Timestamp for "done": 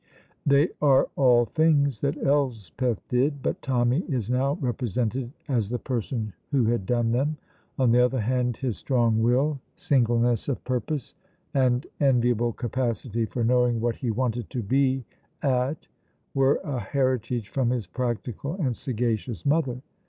6.87-7.11